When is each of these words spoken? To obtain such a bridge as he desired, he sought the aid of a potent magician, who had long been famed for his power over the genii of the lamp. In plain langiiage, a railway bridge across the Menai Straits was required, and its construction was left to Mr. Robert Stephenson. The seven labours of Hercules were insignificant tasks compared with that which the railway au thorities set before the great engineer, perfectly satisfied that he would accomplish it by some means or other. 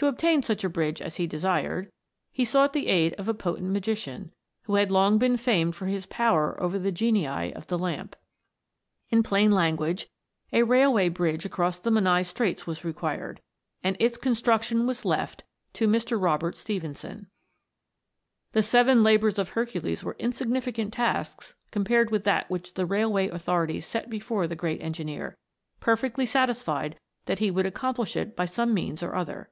To 0.00 0.08
obtain 0.08 0.42
such 0.42 0.62
a 0.62 0.68
bridge 0.68 1.00
as 1.00 1.16
he 1.16 1.26
desired, 1.26 1.90
he 2.30 2.44
sought 2.44 2.74
the 2.74 2.88
aid 2.88 3.14
of 3.14 3.28
a 3.28 3.34
potent 3.34 3.70
magician, 3.72 4.30
who 4.64 4.74
had 4.74 4.90
long 4.90 5.16
been 5.16 5.38
famed 5.38 5.74
for 5.74 5.86
his 5.86 6.04
power 6.04 6.54
over 6.62 6.78
the 6.78 6.92
genii 6.92 7.26
of 7.54 7.68
the 7.68 7.78
lamp. 7.78 8.14
In 9.08 9.22
plain 9.22 9.50
langiiage, 9.50 10.04
a 10.52 10.64
railway 10.64 11.08
bridge 11.08 11.46
across 11.46 11.78
the 11.80 11.90
Menai 11.90 12.24
Straits 12.26 12.66
was 12.66 12.84
required, 12.84 13.40
and 13.82 13.96
its 13.98 14.18
construction 14.18 14.86
was 14.86 15.06
left 15.06 15.44
to 15.72 15.88
Mr. 15.88 16.20
Robert 16.20 16.58
Stephenson. 16.58 17.28
The 18.52 18.62
seven 18.62 19.02
labours 19.02 19.38
of 19.38 19.48
Hercules 19.48 20.04
were 20.04 20.16
insignificant 20.18 20.92
tasks 20.92 21.54
compared 21.70 22.10
with 22.10 22.24
that 22.24 22.50
which 22.50 22.74
the 22.74 22.84
railway 22.84 23.30
au 23.30 23.36
thorities 23.38 23.84
set 23.84 24.10
before 24.10 24.46
the 24.46 24.54
great 24.56 24.82
engineer, 24.82 25.38
perfectly 25.80 26.26
satisfied 26.26 26.98
that 27.24 27.38
he 27.38 27.50
would 27.50 27.64
accomplish 27.64 28.14
it 28.14 28.36
by 28.36 28.44
some 28.44 28.74
means 28.74 29.02
or 29.02 29.14
other. 29.14 29.48